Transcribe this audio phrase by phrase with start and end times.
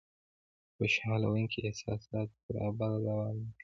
[0.77, 3.53] خوشالونکي احساسات تر ابده دوام نه کوي.